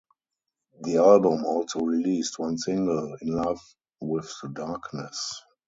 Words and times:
The 0.81 0.97
album 0.97 1.45
also 1.45 1.81
released 1.81 2.39
one 2.39 2.57
single, 2.57 3.15
"In 3.21 3.35
Love 3.35 3.61
with 3.99 4.33
the 4.41 4.49
Darkness". 4.49 5.43